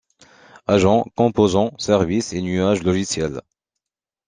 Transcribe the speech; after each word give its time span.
Agents, 0.65 1.05
composants, 1.15 1.75
services 1.77 2.33
et 2.33 2.41
nuages 2.41 2.81
logiciels. 2.81 3.43